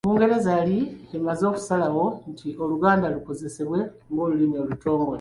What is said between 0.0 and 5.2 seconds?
Bungereza yali emaze okusalawo nti Oluganda lukozesebwe ng'olulimi olutongole.